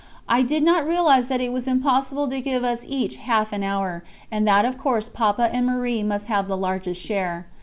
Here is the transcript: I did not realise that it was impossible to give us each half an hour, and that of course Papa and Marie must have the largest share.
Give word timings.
I 0.27 0.41
did 0.41 0.63
not 0.63 0.87
realise 0.87 1.27
that 1.27 1.41
it 1.41 1.53
was 1.53 1.67
impossible 1.67 2.27
to 2.29 2.41
give 2.41 2.63
us 2.63 2.83
each 2.87 3.17
half 3.17 3.53
an 3.53 3.61
hour, 3.61 4.03
and 4.31 4.47
that 4.47 4.65
of 4.65 4.75
course 4.79 5.09
Papa 5.09 5.51
and 5.53 5.67
Marie 5.67 6.01
must 6.01 6.25
have 6.25 6.47
the 6.47 6.57
largest 6.57 6.99
share. 6.99 7.45